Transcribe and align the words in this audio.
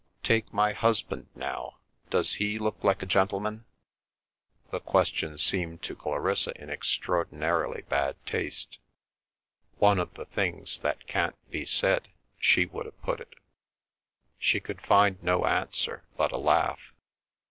"Take 0.23 0.51
my 0.51 0.73
husband 0.73 1.27
now, 1.35 1.77
does 2.09 2.33
he 2.41 2.57
look 2.57 2.83
like 2.83 3.03
a 3.03 3.05
gentleman?" 3.05 3.65
The 4.71 4.79
question 4.79 5.37
seemed 5.37 5.83
to 5.83 5.95
Clarissa 5.95 6.59
in 6.59 6.71
extraordinarily 6.71 7.83
bad 7.83 8.15
taste. 8.25 8.79
"One 9.77 9.99
of 9.99 10.15
the 10.15 10.25
things 10.25 10.79
that 10.79 11.05
can't 11.05 11.35
be 11.51 11.65
said," 11.67 12.07
she 12.39 12.65
would 12.65 12.87
have 12.87 12.99
put 13.03 13.19
it. 13.19 13.35
She 14.39 14.59
could 14.59 14.81
find 14.81 15.21
no 15.21 15.45
answer, 15.45 16.03
but 16.17 16.31
a 16.31 16.37
laugh. 16.37 16.95